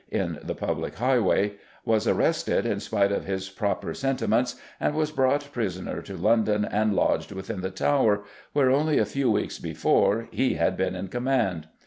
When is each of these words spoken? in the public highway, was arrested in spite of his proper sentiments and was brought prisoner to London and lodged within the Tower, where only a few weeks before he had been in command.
in 0.09 0.39
the 0.41 0.55
public 0.55 0.95
highway, 0.95 1.53
was 1.85 2.07
arrested 2.07 2.65
in 2.65 2.79
spite 2.79 3.11
of 3.11 3.25
his 3.25 3.49
proper 3.49 3.93
sentiments 3.93 4.55
and 4.79 4.95
was 4.95 5.11
brought 5.11 5.51
prisoner 5.53 6.01
to 6.01 6.17
London 6.17 6.65
and 6.65 6.95
lodged 6.95 7.31
within 7.31 7.61
the 7.61 7.69
Tower, 7.69 8.23
where 8.51 8.71
only 8.71 8.97
a 8.97 9.05
few 9.05 9.29
weeks 9.29 9.59
before 9.59 10.27
he 10.31 10.55
had 10.55 10.75
been 10.75 10.95
in 10.95 11.07
command. 11.07 11.67